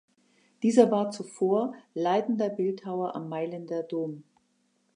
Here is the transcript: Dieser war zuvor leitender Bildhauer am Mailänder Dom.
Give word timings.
Dieser 0.63 0.89
war 0.89 1.11
zuvor 1.11 1.75
leitender 1.93 2.49
Bildhauer 2.49 3.13
am 3.15 3.29
Mailänder 3.29 3.83
Dom. 3.83 4.23